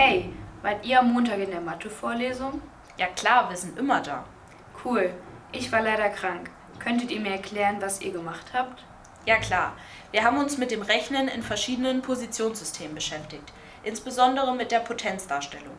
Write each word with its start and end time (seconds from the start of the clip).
Hey, 0.00 0.32
wart 0.62 0.86
ihr 0.86 1.00
am 1.00 1.12
Montag 1.12 1.40
in 1.40 1.50
der 1.50 1.60
Mathe-Vorlesung? 1.60 2.62
Ja 2.98 3.08
klar, 3.08 3.50
wir 3.50 3.56
sind 3.56 3.76
immer 3.76 4.00
da. 4.00 4.24
Cool. 4.84 5.12
Ich 5.50 5.72
war 5.72 5.82
leider 5.82 6.08
krank. 6.08 6.52
Könntet 6.78 7.10
ihr 7.10 7.18
mir 7.18 7.32
erklären, 7.32 7.78
was 7.80 8.00
ihr 8.00 8.12
gemacht 8.12 8.52
habt? 8.54 8.84
Ja 9.26 9.38
klar, 9.38 9.72
wir 10.12 10.22
haben 10.22 10.38
uns 10.38 10.56
mit 10.56 10.70
dem 10.70 10.82
Rechnen 10.82 11.26
in 11.26 11.42
verschiedenen 11.42 12.00
Positionssystemen 12.00 12.94
beschäftigt, 12.94 13.52
insbesondere 13.82 14.54
mit 14.54 14.70
der 14.70 14.78
Potenzdarstellung. 14.78 15.76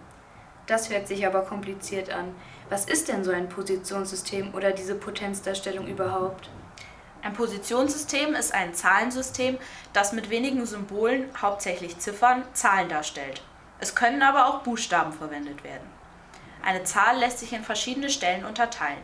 Das 0.67 0.89
hört 0.89 1.07
sich 1.07 1.25
aber 1.25 1.43
kompliziert 1.43 2.09
an. 2.09 2.35
Was 2.69 2.87
ist 2.87 3.07
denn 3.07 3.23
so 3.23 3.31
ein 3.31 3.47
Positionssystem 3.47 4.53
oder 4.53 4.73
diese 4.73 4.95
Potenzdarstellung 4.95 5.87
überhaupt? 5.87 6.49
Ein 7.21 7.31
Positionssystem 7.31 8.33
ist 8.33 8.53
ein 8.53 8.73
Zahlensystem, 8.73 9.57
das 9.93 10.11
mit 10.11 10.29
wenigen 10.29 10.65
Symbolen, 10.65 11.29
hauptsächlich 11.41 11.99
Ziffern, 11.99 12.43
Zahlen 12.51 12.89
darstellt. 12.89 13.41
Es 13.79 13.95
können 13.95 14.21
aber 14.21 14.47
auch 14.47 14.63
Buchstaben 14.63 15.13
verwendet 15.13 15.63
werden. 15.63 15.89
Eine 16.63 16.83
Zahl 16.83 17.17
lässt 17.17 17.39
sich 17.39 17.53
in 17.53 17.63
verschiedene 17.63 18.09
Stellen 18.09 18.45
unterteilen. 18.45 19.01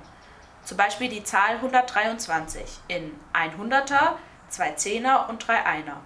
Zum 0.64 0.78
Beispiel 0.78 1.10
die 1.10 1.24
Zahl 1.24 1.56
123 1.56 2.80
in 2.88 3.12
100er, 3.34 4.14
2 4.50 4.72
Zehner 4.72 5.30
und 5.30 5.48
3 5.48 5.66
Einer. 5.66 6.02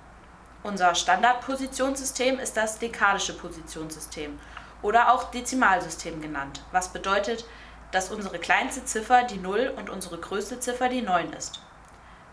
Unser 0.62 0.94
Standardpositionssystem 0.94 2.38
ist 2.38 2.58
das 2.58 2.80
dekadische 2.80 3.38
Positionssystem 3.38 4.38
oder 4.82 5.12
auch 5.14 5.32
Dezimalsystem 5.32 6.22
genannt, 6.22 6.62
was 6.72 6.90
bedeutet, 6.90 7.46
dass 7.92 8.12
unsere 8.12 8.38
kleinste 8.38 8.86
Ziffer 8.86 9.24
die 9.24 9.38
0 9.38 9.74
und 9.78 9.90
unsere 9.90 10.20
größte 10.20 10.60
Ziffer 10.60 10.90
die 10.90 11.02
9 11.02 11.34
ist. 11.34 11.62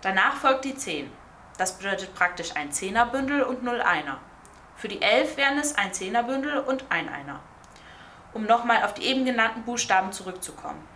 Danach 0.02 0.34
folgt 0.34 0.64
die 0.64 0.77
10. 0.77 1.10
Das 1.56 1.78
bedeutet 1.78 2.14
praktisch 2.14 2.55
ein 2.55 2.72
Zehnerbündel 2.72 3.42
und 3.42 3.62
0 3.62 3.80
Einer. 3.80 4.18
Für 4.76 4.88
die 4.88 5.00
11 5.00 5.38
wären 5.38 5.58
es 5.58 5.74
ein 5.76 5.94
Zehnerbündel 5.94 6.58
und 6.58 6.84
ein 6.90 7.08
Einer. 7.08 7.40
Um 8.34 8.44
nochmal 8.44 8.84
auf 8.84 8.92
die 8.92 9.05
eben 9.05 9.24
genannten 9.24 9.62
Buchstaben 9.62 10.12
zurückzukommen. 10.12 10.86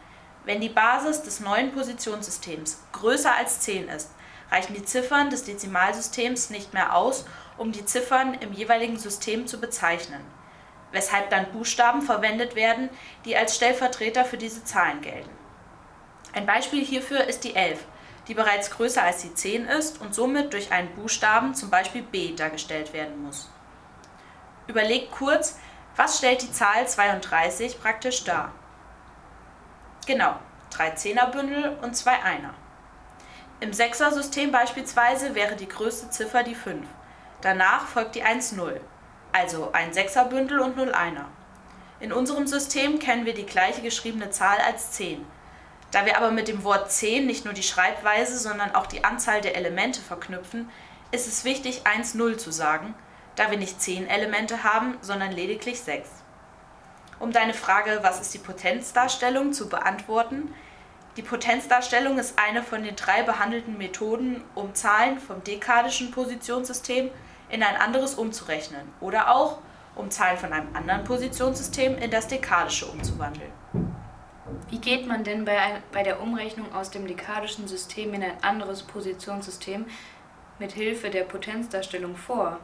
Wenn 0.45 0.61
die 0.61 0.69
Basis 0.69 1.22
des 1.22 1.41
neuen 1.41 1.72
Positionssystems 1.72 2.83
größer 2.92 3.34
als 3.34 3.61
10 3.61 3.89
ist, 3.89 4.11
reichen 4.50 4.75
die 4.75 4.84
Ziffern 4.84 5.31
des 5.31 5.45
Dezimalsystems 5.45 6.50
nicht 6.50 6.75
mehr 6.75 6.95
aus, 6.95 7.25
um 7.56 7.72
die 7.72 7.84
Ziffern 7.84 8.34
im 8.34 8.53
jeweiligen 8.53 8.98
System 8.98 9.47
zu 9.47 9.61
bezeichnen, 9.61 10.20
weshalb 10.92 11.31
dann 11.31 11.53
Buchstaben 11.53 12.03
verwendet 12.03 12.56
werden, 12.56 12.91
die 13.25 13.37
als 13.37 13.56
Stellvertreter 13.56 14.25
für 14.25 14.37
diese 14.37 14.65
Zahlen 14.65 15.00
gelten. 15.00 15.31
Ein 16.33 16.47
Beispiel 16.47 16.84
hierfür 16.84 17.25
ist 17.25 17.44
die 17.44 17.55
11, 17.55 17.84
die 18.28 18.34
bereits 18.34 18.70
größer 18.70 19.03
als 19.03 19.22
die 19.22 19.34
10 19.34 19.67
ist 19.67 20.00
und 20.00 20.15
somit 20.15 20.53
durch 20.53 20.70
einen 20.70 20.94
Buchstaben, 20.94 21.55
zum 21.55 21.70
Beispiel 21.70 22.03
B, 22.03 22.34
dargestellt 22.34 22.92
werden 22.92 23.22
muss. 23.22 23.48
Überlegt 24.71 25.11
kurz, 25.11 25.59
was 25.97 26.19
stellt 26.19 26.43
die 26.43 26.53
Zahl 26.53 26.87
32 26.87 27.81
praktisch 27.81 28.23
dar? 28.23 28.53
Genau, 30.07 30.37
drei 30.71 30.91
Zehnerbündel 30.91 31.77
und 31.83 31.97
zwei 31.97 32.23
Einer. 32.23 32.55
Im 33.59 33.73
Sechser-System 33.73 34.53
beispielsweise 34.53 35.35
wäre 35.35 35.57
die 35.57 35.69
größte 35.69 36.11
Ziffer 36.11 36.45
die 36.45 36.55
5. 36.55 36.87
Danach 37.41 37.89
folgt 37.89 38.15
die 38.15 38.25
1-0, 38.25 38.79
also 39.33 39.71
ein 39.73 39.93
Sechserbündel 39.93 40.61
und 40.61 40.77
0 40.77 40.95
Einer. 40.95 41.27
In 41.99 42.12
unserem 42.12 42.47
System 42.47 43.01
kennen 43.01 43.27
wir 43.27 43.34
die 43.34 43.47
gleiche 43.47 43.83
geschriebene 43.83 44.31
Zahl 44.31 44.59
als 44.59 44.93
10. 44.93 45.27
Da 45.91 46.07
wir 46.07 46.17
aber 46.17 46.31
mit 46.31 46.47
dem 46.47 46.62
Wort 46.62 46.93
10 46.93 47.27
nicht 47.27 47.45
nur 47.45 47.55
die 47.55 47.65
Schreibweise, 47.65 48.39
sondern 48.39 48.77
auch 48.77 48.87
die 48.87 49.03
Anzahl 49.03 49.41
der 49.41 49.57
Elemente 49.57 50.01
verknüpfen, 50.01 50.71
ist 51.11 51.27
es 51.27 51.43
wichtig, 51.43 51.83
1-0 51.83 52.37
zu 52.37 52.53
sagen, 52.53 52.95
da 53.41 53.51
wir 53.51 53.57
nicht 53.57 53.81
10 53.81 54.07
Elemente 54.07 54.65
haben, 54.65 54.99
sondern 55.01 55.33
lediglich 55.33 55.81
6. 55.81 56.11
Um 57.21 57.33
deine 57.33 57.55
Frage, 57.55 58.01
was 58.03 58.21
ist 58.21 58.35
die 58.35 58.39
Potenzdarstellung, 58.39 59.55
zu 59.55 59.71
beantworten, 59.71 60.53
die 61.17 61.23
Potenzdarstellung 61.23 62.19
ist 62.19 62.39
eine 62.39 62.62
von 62.62 62.83
den 62.84 62.97
drei 62.97 63.23
behandelten 63.23 63.79
Methoden, 63.79 64.45
um 64.55 64.75
Zahlen 64.75 65.19
vom 65.19 65.43
dekadischen 65.43 66.11
Positionssystem 66.11 67.11
in 67.49 67.62
ein 67.62 67.77
anderes 67.77 68.15
umzurechnen 68.15 68.83
oder 69.00 69.34
auch 69.34 69.61
um 69.97 70.11
Zahlen 70.11 70.37
von 70.37 70.53
einem 70.53 70.77
anderen 70.77 71.05
Positionssystem 71.05 71.97
in 71.97 72.11
das 72.11 72.29
dekadische 72.29 72.87
umzuwandeln. 72.87 73.53
Wie 74.69 74.81
geht 74.81 75.06
man 75.06 75.25
denn 75.25 75.47
bei, 75.47 75.81
bei 75.93 76.03
der 76.03 76.21
Umrechnung 76.21 76.75
aus 76.75 76.91
dem 76.91 77.06
dekadischen 77.06 77.67
System 77.67 78.12
in 78.12 78.23
ein 78.23 78.43
anderes 78.43 78.83
Positionssystem 78.83 79.87
mit 80.59 80.73
Hilfe 80.73 81.09
der 81.09 81.25
Potenzdarstellung 81.25 82.17
vor? 82.17 82.61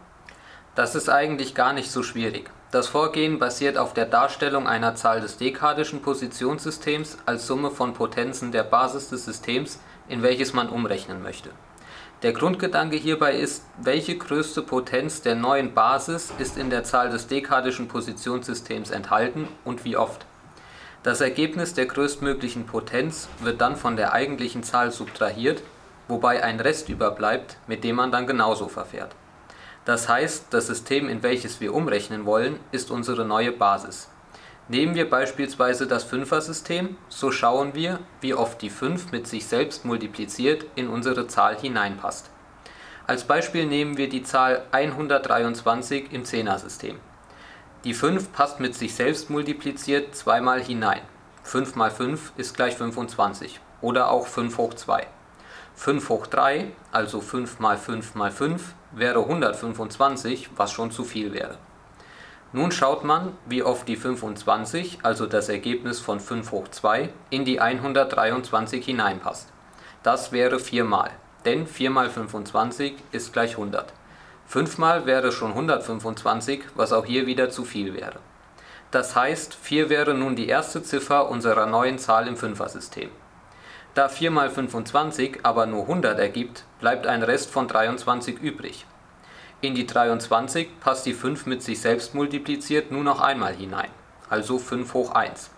Das 0.77 0.95
ist 0.95 1.09
eigentlich 1.09 1.55
gar 1.55 1.73
nicht 1.73 1.91
so 1.91 2.03
schwierig. 2.03 2.51
Das 2.71 2.89
Vorgehen 2.89 3.39
basiert 3.39 3.79
auf 3.79 3.95
der 3.95 4.05
Darstellung 4.05 4.67
einer 4.67 4.95
Zahl 4.95 5.23
des 5.23 5.39
dekadischen 5.39 6.03
Positionssystems 6.03 7.17
als 7.25 7.47
Summe 7.47 7.71
von 7.71 7.95
Potenzen 7.95 8.53
der 8.53 8.63
Basis 8.63 9.09
des 9.09 9.25
Systems, 9.25 9.81
in 10.07 10.23
welches 10.23 10.53
man 10.53 10.69
umrechnen 10.69 11.23
möchte. 11.23 11.49
Der 12.23 12.35
Grundgedanke 12.35 12.97
hierbei 12.97 13.37
ist, 13.37 13.65
welche 13.81 14.19
größte 14.19 14.61
Potenz 14.61 15.23
der 15.23 15.35
neuen 15.35 15.73
Basis 15.73 16.31
ist 16.39 16.59
in 16.59 16.69
der 16.69 16.85
Zahl 16.85 17.09
des 17.09 17.27
dekadischen 17.27 17.89
Positionssystems 17.89 18.91
enthalten 18.91 19.49
und 19.65 19.83
wie 19.87 19.97
oft. 19.97 20.27
Das 21.03 21.23
Ergebnis 21.23 21.73
der 21.73 21.87
größtmöglichen 21.87 22.67
Potenz 22.67 23.31
wird 23.41 23.63
dann 23.63 23.77
von 23.77 23.97
der 23.97 24.13
eigentlichen 24.13 24.63
Zahl 24.63 24.91
subtrahiert, 24.91 25.63
wobei 26.07 26.45
ein 26.45 26.61
Rest 26.61 26.91
überbleibt, 26.91 27.57
mit 27.67 27.83
dem 27.83 27.97
man 27.97 28.13
dann 28.13 28.27
genauso 28.27 28.69
verfährt. 28.69 29.15
Das 29.87 30.09
heißt, 30.09 30.47
das 30.51 30.67
System, 30.67 31.09
in 31.09 31.23
welches 31.23 31.61
wir 31.61 31.73
umrechnen 31.73 32.27
wollen, 32.27 32.59
ist 32.73 32.91
unsere 32.91 33.25
neue 33.25 33.53
Basis. 33.53 34.09
Nehmen 34.69 34.97
wir 34.97 35.09
beispielsweise 35.09 35.87
das 35.87 36.03
Fünfer-System, 36.03 36.97
so 37.09 37.31
schauen 37.31 37.73
wir, 37.75 38.01
wie 38.21 38.35
oft 38.35 38.61
die 38.63 38.69
5 38.69 39.13
mit 39.13 39.29
sich 39.29 39.47
selbst 39.47 39.85
multipliziert 39.85 40.67
in 40.75 40.89
unsere 40.89 41.29
Zahl 41.29 41.57
hineinpasst. 41.57 42.31
Als 43.07 43.23
Beispiel 43.23 43.65
nehmen 43.65 43.97
wir 43.97 44.09
die 44.09 44.25
Zahl 44.25 44.67
123 44.73 46.13
im 46.13 46.25
Zehner-System. 46.25 46.99
Die 47.85 47.95
5 47.95 48.33
passt 48.33 48.59
mit 48.59 48.75
sich 48.75 48.93
selbst 48.93 49.31
multipliziert 49.31 50.17
zweimal 50.17 50.61
hinein. 50.61 51.03
5 51.45 51.77
mal 51.77 51.93
5 51.93 52.33
ist 52.37 52.57
gleich 52.57 52.75
25 52.75 53.61
oder 53.83 54.11
auch 54.11 54.27
5 54.27 54.59
hoch 54.59 54.75
2. 54.75 55.07
5 55.77 56.09
hoch 56.09 56.27
3, 56.27 56.73
also 56.91 57.21
5 57.21 57.61
mal 57.61 57.77
5 57.77 58.15
mal 58.15 58.31
5, 58.31 58.75
wäre 58.93 59.21
125, 59.21 60.51
was 60.57 60.73
schon 60.73 60.91
zu 60.91 61.05
viel 61.05 61.33
wäre. 61.33 61.59
Nun 62.53 62.73
schaut 62.73 63.05
man, 63.05 63.33
wie 63.45 63.63
oft 63.63 63.87
die 63.87 63.97
25, 63.97 65.01
also 65.03 65.27
das 65.27 65.51
Ergebnis 65.51 66.01
von 66.01 66.19
5 66.19 66.51
hoch 66.51 66.69
2, 66.69 67.11
in 67.29 67.45
die 67.45 67.61
123 67.61 68.85
hineinpasst. 68.85 69.53
Das 70.03 70.33
wäre 70.33 70.59
4 70.59 70.85
mal, 70.85 71.11
denn 71.45 71.67
4 71.67 71.91
mal 71.91 72.09
25 72.09 72.95
ist 73.13 73.35
gleich 73.35 73.53
100. 73.53 73.93
5 74.47 74.79
mal 74.79 75.05
wäre 75.05 75.31
schon 75.31 75.51
125, 75.51 76.63
was 76.75 76.93
auch 76.93 77.05
hier 77.05 77.27
wieder 77.27 77.51
zu 77.51 77.65
viel 77.65 77.95
wäre. 77.95 78.21
Das 78.91 79.15
heißt, 79.15 79.55
4 79.55 79.91
wäre 79.91 80.15
nun 80.15 80.37
die 80.37 80.49
erste 80.49 80.83
Ziffer 80.83 81.29
unserer 81.29 81.67
neuen 81.67 81.99
Zahl 81.99 82.27
im 82.29 82.37
Fünfer-System. 82.37 83.11
Da 83.97 84.11
4 84.11 84.31
mal 84.31 84.51
25 84.51 85.39
aber 85.43 85.65
nur 85.65 85.85
100 85.85 86.19
ergibt, 86.19 86.65
bleibt 86.81 87.07
ein 87.07 87.23
Rest 87.23 87.51
von 87.51 87.67
23 87.67 88.39
übrig. 88.39 88.85
In 89.63 89.75
die 89.75 89.87
23 89.87 90.81
passt 90.81 91.07
die 91.07 91.15
5 91.15 91.47
mit 91.47 91.63
sich 91.63 91.81
selbst 91.81 92.15
multipliziert 92.15 92.93
nur 92.93 93.03
noch 93.03 93.23
einmal 93.23 93.55
hinein, 93.55 93.89
also 94.29 94.59
5 94.59 94.93
hoch 94.93 95.13
1. 95.13 95.51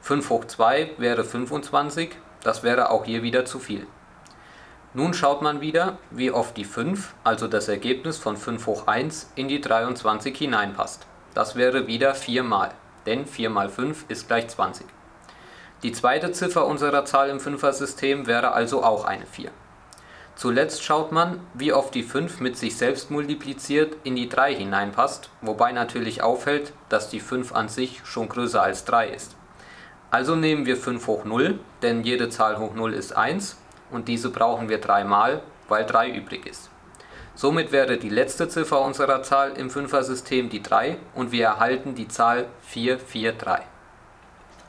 5 0.00 0.30
hoch 0.30 0.44
2 0.44 0.92
wäre 0.98 1.24
25, 1.24 2.10
das 2.44 2.62
wäre 2.62 2.88
auch 2.90 3.04
hier 3.04 3.24
wieder 3.24 3.46
zu 3.46 3.58
viel. 3.58 3.88
Nun 4.94 5.12
schaut 5.12 5.42
man 5.42 5.60
wieder, 5.60 5.98
wie 6.12 6.30
oft 6.30 6.56
die 6.56 6.64
5, 6.64 7.16
also 7.24 7.48
das 7.48 7.66
Ergebnis 7.66 8.16
von 8.16 8.36
5 8.36 8.64
hoch 8.64 8.86
1, 8.86 9.32
in 9.34 9.48
die 9.48 9.60
23 9.60 10.38
hineinpasst. 10.38 11.04
Das 11.34 11.56
wäre 11.56 11.88
wieder 11.88 12.14
4 12.14 12.44
mal, 12.44 12.70
denn 13.06 13.26
4 13.26 13.50
mal 13.50 13.68
5 13.68 14.04
ist 14.06 14.28
gleich 14.28 14.46
20. 14.46 14.86
Die 15.82 15.90
zweite 15.90 16.30
Ziffer 16.30 16.66
unserer 16.66 17.04
Zahl 17.04 17.28
im 17.28 17.40
Fünfer-System 17.40 18.28
wäre 18.28 18.52
also 18.52 18.84
auch 18.84 19.04
eine 19.04 19.26
4. 19.26 19.50
Zuletzt 20.36 20.84
schaut 20.84 21.10
man, 21.10 21.40
wie 21.54 21.72
oft 21.72 21.92
die 21.96 22.04
5 22.04 22.38
mit 22.38 22.56
sich 22.56 22.76
selbst 22.76 23.10
multipliziert 23.10 23.96
in 24.04 24.14
die 24.14 24.28
3 24.28 24.54
hineinpasst, 24.54 25.28
wobei 25.40 25.72
natürlich 25.72 26.22
auffällt, 26.22 26.72
dass 26.88 27.08
die 27.08 27.18
5 27.18 27.52
an 27.52 27.68
sich 27.68 28.00
schon 28.04 28.28
größer 28.28 28.62
als 28.62 28.84
3 28.84 29.08
ist. 29.08 29.34
Also 30.12 30.36
nehmen 30.36 30.66
wir 30.66 30.76
5 30.76 31.04
hoch 31.08 31.24
0, 31.24 31.58
denn 31.82 32.04
jede 32.04 32.28
Zahl 32.28 32.60
hoch 32.60 32.74
0 32.74 32.94
ist 32.94 33.16
1 33.16 33.56
und 33.90 34.06
diese 34.06 34.30
brauchen 34.30 34.68
wir 34.68 34.78
dreimal, 34.78 35.42
weil 35.68 35.84
3 35.84 36.10
übrig 36.10 36.46
ist. 36.46 36.70
Somit 37.34 37.72
wäre 37.72 37.98
die 37.98 38.08
letzte 38.08 38.48
Ziffer 38.48 38.82
unserer 38.82 39.24
Zahl 39.24 39.54
im 39.56 39.68
Fünfer-System 39.68 40.48
die 40.48 40.62
3 40.62 40.98
und 41.16 41.32
wir 41.32 41.46
erhalten 41.46 41.96
die 41.96 42.06
Zahl 42.06 42.46
443. 42.62 43.66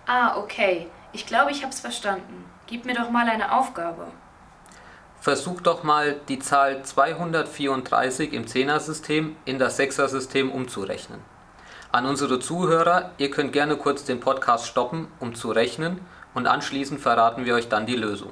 Ah, 0.07 0.37
okay. 0.37 0.87
Ich 1.13 1.27
glaube, 1.27 1.51
ich 1.51 1.61
habe 1.61 1.71
es 1.71 1.79
verstanden. 1.79 2.43
Gib 2.65 2.85
mir 2.85 2.95
doch 2.95 3.11
mal 3.11 3.29
eine 3.29 3.55
Aufgabe. 3.55 4.07
Versuch 5.21 5.61
doch 5.61 5.83
mal 5.83 6.19
die 6.27 6.39
Zahl 6.39 6.83
234 6.83 8.33
im 8.33 8.47
Zehnersystem 8.47 9.35
in 9.45 9.59
das 9.59 9.77
Sechsersystem 9.77 10.51
umzurechnen. 10.51 11.21
An 11.91 12.07
unsere 12.07 12.39
Zuhörer, 12.39 13.11
ihr 13.19 13.29
könnt 13.29 13.53
gerne 13.53 13.77
kurz 13.77 14.03
den 14.03 14.19
Podcast 14.19 14.67
stoppen, 14.67 15.07
um 15.19 15.35
zu 15.35 15.51
rechnen 15.51 16.01
und 16.33 16.47
anschließend 16.47 16.99
verraten 16.99 17.45
wir 17.45 17.53
euch 17.53 17.69
dann 17.69 17.85
die 17.85 17.95
Lösung. 17.95 18.31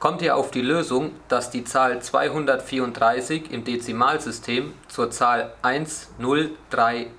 Kommt 0.00 0.20
ihr 0.20 0.36
auf 0.36 0.50
die 0.50 0.62
Lösung, 0.62 1.12
dass 1.28 1.50
die 1.50 1.62
Zahl 1.62 2.02
234 2.02 3.52
im 3.52 3.62
Dezimalsystem 3.64 4.74
zur 4.88 5.12
Zahl 5.12 5.54
1030 5.62 7.12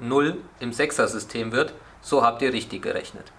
im 0.60 0.74
Sechsersystem 0.74 1.54
wird, 1.54 1.74
so 2.06 2.24
habt 2.24 2.44
ihr 2.44 2.54
richtig 2.54 2.84
gerechnet. 2.84 3.32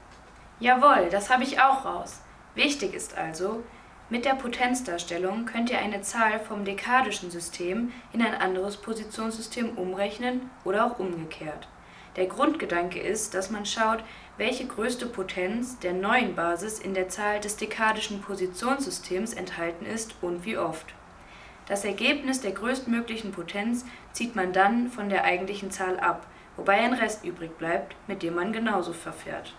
Jawohl, 0.58 1.08
das 1.08 1.30
habe 1.30 1.44
ich 1.44 1.60
auch 1.60 1.84
raus. 1.84 2.20
Wichtig 2.56 2.94
ist 2.94 3.16
also, 3.16 3.62
mit 4.10 4.24
der 4.24 4.34
Potenzdarstellung 4.34 5.46
könnt 5.46 5.70
ihr 5.70 5.78
eine 5.78 6.00
Zahl 6.00 6.40
vom 6.40 6.64
dekadischen 6.64 7.30
System 7.30 7.92
in 8.12 8.22
ein 8.22 8.34
anderes 8.34 8.76
Positionssystem 8.76 9.78
umrechnen 9.78 10.50
oder 10.64 10.84
auch 10.84 10.98
umgekehrt. 10.98 11.68
Der 12.16 12.26
Grundgedanke 12.26 12.98
ist, 12.98 13.34
dass 13.34 13.50
man 13.50 13.66
schaut, 13.66 14.02
welche 14.36 14.66
größte 14.66 15.06
Potenz 15.06 15.78
der 15.78 15.92
neuen 15.92 16.34
Basis 16.34 16.80
in 16.80 16.94
der 16.94 17.08
Zahl 17.08 17.38
des 17.38 17.56
dekadischen 17.56 18.20
Positionssystems 18.20 19.32
enthalten 19.32 19.86
ist 19.86 20.16
und 20.22 20.44
wie 20.44 20.58
oft. 20.58 20.86
Das 21.68 21.84
Ergebnis 21.84 22.40
der 22.40 22.52
größtmöglichen 22.52 23.30
Potenz 23.30 23.84
zieht 24.12 24.34
man 24.34 24.52
dann 24.52 24.90
von 24.90 25.08
der 25.08 25.22
eigentlichen 25.22 25.70
Zahl 25.70 26.00
ab, 26.00 26.26
wobei 26.56 26.78
ein 26.78 26.94
Rest 26.94 27.24
übrig 27.24 27.56
bleibt, 27.58 27.96
mit 28.06 28.22
dem 28.22 28.34
man 28.34 28.52
genauso 28.52 28.92
verfährt. 28.92 29.54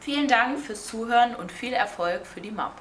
Vielen 0.00 0.28
Dank 0.28 0.58
fürs 0.58 0.86
Zuhören 0.86 1.34
und 1.34 1.50
viel 1.50 1.72
Erfolg 1.72 2.26
für 2.26 2.40
die 2.40 2.50
MAP. 2.50 2.80